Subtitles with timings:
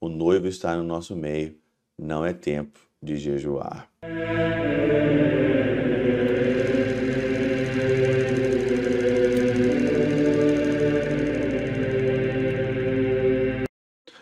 [0.00, 1.56] o noivo está no nosso meio,
[1.98, 3.90] não é tempo de jejuar.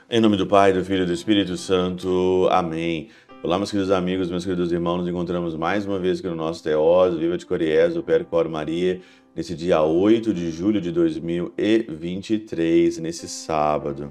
[0.08, 2.48] Em nome do Pai, do Filho e do Espírito Santo.
[2.50, 3.10] Amém.
[3.42, 6.62] Olá, meus queridos amigos, meus queridos irmãos, nos encontramos mais uma vez aqui no nosso
[6.62, 9.02] Teóso, Viva de Coriés, do Percor Maria,
[9.34, 14.10] nesse dia 8 de julho de 2023, nesse sábado.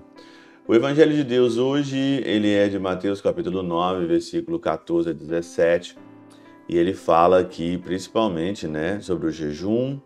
[0.67, 5.95] O Evangelho de Deus hoje, ele é de Mateus capítulo 9, versículo 14 a 17,
[6.67, 9.99] e ele fala aqui principalmente, né, sobre o jejum,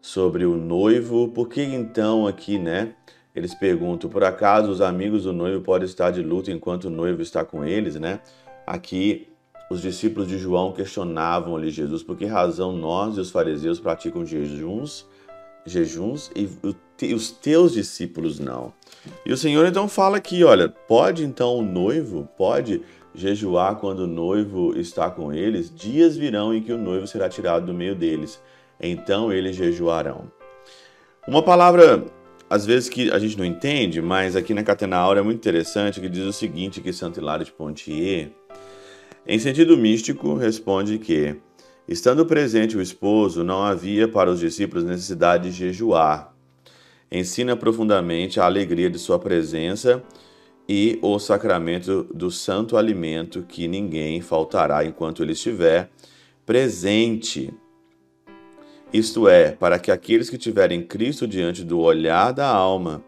[0.00, 2.96] sobre o noivo, por que então aqui, né,
[3.36, 7.22] eles perguntam, por acaso os amigos do noivo podem estar de luto enquanto o noivo
[7.22, 8.18] está com eles, né?
[8.66, 9.28] Aqui
[9.70, 14.26] os discípulos de João questionavam ali Jesus por que razão nós e os fariseus praticam
[14.26, 15.06] jejuns,
[15.66, 16.48] jejuns e
[17.12, 18.72] os teus discípulos não.
[19.24, 22.82] E o Senhor então fala aqui, olha, pode então o noivo, pode
[23.14, 27.66] jejuar quando o noivo está com eles, dias virão em que o noivo será tirado
[27.66, 28.40] do meio deles,
[28.80, 30.30] então eles jejuarão.
[31.26, 32.04] Uma palavra
[32.48, 36.00] às vezes que a gente não entende, mas aqui na Catena Aura é muito interessante
[36.00, 38.30] que diz o seguinte que Santo Hilário de Pontier,
[39.26, 41.34] em sentido místico, responde que,
[41.88, 46.34] estando presente o esposo, não havia para os discípulos necessidade de jejuar.
[47.10, 50.02] Ensina profundamente a alegria de sua presença
[50.68, 55.90] e o sacramento do santo alimento que ninguém faltará enquanto ele estiver
[56.46, 57.52] presente
[58.94, 63.02] isto é, para que aqueles que tiverem Cristo diante do olhar da alma,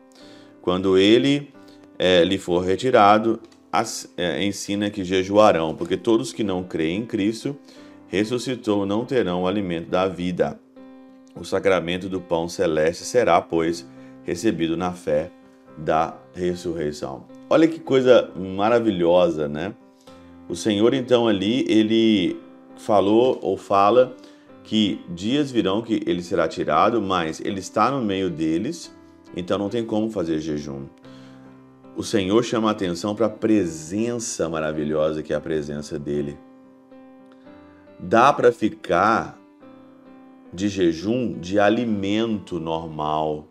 [0.61, 1.53] quando ele
[1.97, 3.39] é, lhe for retirado,
[3.71, 7.57] as, é, ensina que jejuarão, porque todos que não creem em Cristo
[8.09, 10.59] ressuscitou não terão o alimento da vida.
[11.35, 13.87] O sacramento do pão celeste será, pois,
[14.25, 15.31] recebido na fé
[15.77, 17.25] da ressurreição.
[17.51, 19.75] Olha que coisa maravilhosa, né?
[20.49, 22.41] O Senhor então ali ele
[22.77, 24.17] falou ou fala
[24.62, 28.93] que dias virão que ele será tirado, mas ele está no meio deles,
[29.37, 30.87] então não tem como fazer jejum.
[31.97, 36.37] O Senhor chama a atenção para a presença maravilhosa que é a presença dele.
[37.99, 39.39] Dá para ficar
[40.53, 43.49] de jejum de alimento normal,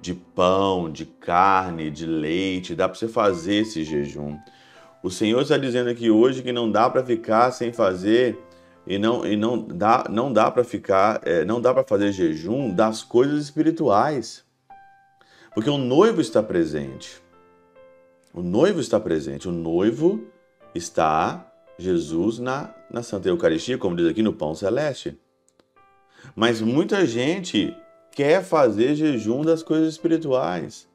[0.00, 4.38] de pão, de carne, de leite, dá para você fazer esse jejum.
[5.02, 8.38] O Senhor está dizendo aqui hoje que não dá para ficar sem fazer
[8.86, 12.74] e não, e não dá, não dá para ficar, é, não dá para fazer jejum
[12.74, 14.44] das coisas espirituais,
[15.54, 17.22] porque o noivo está presente.
[18.32, 19.46] O noivo está presente.
[19.46, 20.24] O noivo
[20.74, 25.18] está Jesus na, na Santa Eucaristia, como diz aqui no Pão Celeste.
[26.36, 27.76] Mas muita gente
[28.12, 30.88] quer fazer jejum das coisas espirituais.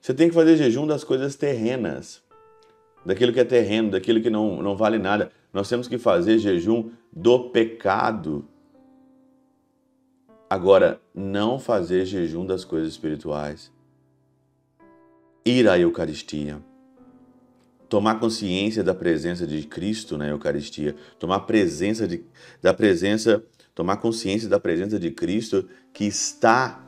[0.00, 2.22] Você tem que fazer jejum das coisas terrenas,
[3.04, 5.30] daquilo que é terreno, daquilo que não, não vale nada.
[5.52, 8.46] Nós temos que fazer jejum do pecado.
[10.48, 13.70] Agora, não fazer jejum das coisas espirituais.
[15.44, 16.60] Ir à Eucaristia.
[17.90, 20.94] Tomar consciência da presença de Cristo na Eucaristia.
[21.18, 22.22] Tomar presença de,
[22.62, 23.42] da presença,
[23.74, 26.86] tomar consciência da presença de Cristo que está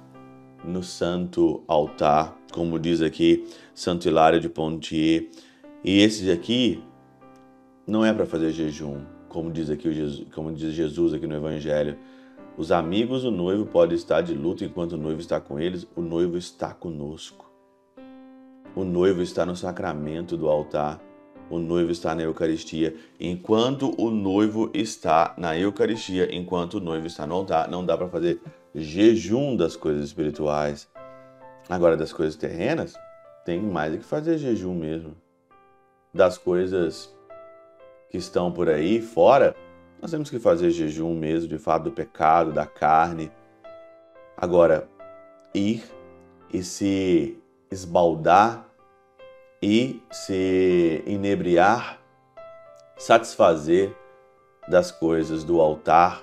[0.64, 5.28] no santo altar, como diz aqui Santo Hilário de Pontier.
[5.82, 6.80] E esse aqui
[7.84, 11.98] não é para fazer jejum, como diz aqui Jesus, como diz Jesus aqui no Evangelho.
[12.56, 16.00] Os amigos do noivo podem estar de luto enquanto o noivo está com eles, o
[16.00, 17.51] noivo está conosco.
[18.74, 21.00] O noivo está no sacramento do altar,
[21.50, 22.96] o noivo está na Eucaristia.
[23.20, 28.08] Enquanto o noivo está na Eucaristia, enquanto o noivo está no altar, não dá para
[28.08, 28.40] fazer
[28.74, 30.88] jejum das coisas espirituais.
[31.68, 32.94] Agora, das coisas terrenas,
[33.44, 35.14] tem mais do que fazer jejum mesmo.
[36.14, 37.14] Das coisas
[38.10, 39.54] que estão por aí fora,
[40.00, 43.30] nós temos que fazer jejum mesmo, de fato, do pecado, da carne.
[44.36, 44.88] Agora,
[45.54, 45.84] ir
[46.52, 47.41] e se
[47.72, 48.68] esbaldar
[49.62, 51.98] e se inebriar,
[52.98, 53.96] satisfazer
[54.68, 56.22] das coisas do altar,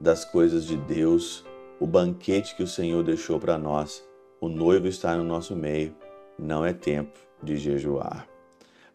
[0.00, 1.44] das coisas de Deus,
[1.80, 4.04] o banquete que o Senhor deixou para nós.
[4.40, 5.94] O noivo está no nosso meio,
[6.38, 8.26] não é tempo de jejuar.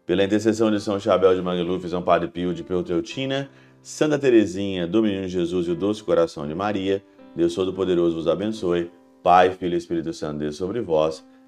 [0.06, 3.50] Pela intercessão de São Chabel de Magluf, São Padre Pio de Peutreutina,
[3.82, 7.02] Santa Teresinha, do Menino Jesus e o Doce Coração de Maria,
[7.34, 8.90] Deus Todo-Poderoso vos abençoe.
[9.22, 11.24] Pai, Filho e Espírito Santo, Deus sobre vós